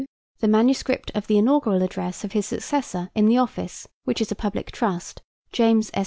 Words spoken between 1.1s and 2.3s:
of the inaugural address